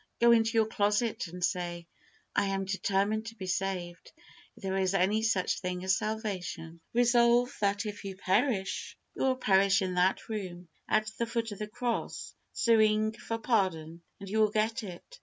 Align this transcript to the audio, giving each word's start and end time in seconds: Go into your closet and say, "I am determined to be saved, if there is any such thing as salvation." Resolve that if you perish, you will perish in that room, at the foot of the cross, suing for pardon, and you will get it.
Go 0.19 0.31
into 0.31 0.53
your 0.57 0.65
closet 0.65 1.27
and 1.27 1.45
say, 1.45 1.85
"I 2.35 2.45
am 2.47 2.65
determined 2.65 3.27
to 3.27 3.35
be 3.35 3.45
saved, 3.45 4.13
if 4.55 4.63
there 4.63 4.75
is 4.77 4.95
any 4.95 5.21
such 5.21 5.59
thing 5.59 5.83
as 5.83 5.95
salvation." 5.95 6.79
Resolve 6.91 7.55
that 7.61 7.85
if 7.85 8.03
you 8.03 8.15
perish, 8.17 8.97
you 9.13 9.21
will 9.21 9.35
perish 9.35 9.79
in 9.83 9.93
that 9.93 10.27
room, 10.27 10.69
at 10.89 11.11
the 11.19 11.27
foot 11.27 11.51
of 11.51 11.59
the 11.59 11.67
cross, 11.67 12.33
suing 12.51 13.11
for 13.11 13.37
pardon, 13.37 14.01
and 14.19 14.27
you 14.27 14.39
will 14.39 14.49
get 14.49 14.81
it. 14.81 15.19